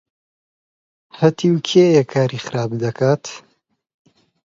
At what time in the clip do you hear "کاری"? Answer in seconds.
2.13-2.43